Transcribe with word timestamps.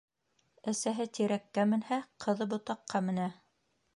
Әсәһе 0.71 1.05
тирәккә 1.17 1.67
менһә, 1.75 2.01
ҡыҙы 2.25 2.49
ботаҡҡа 2.55 3.05
менә. 3.11 3.29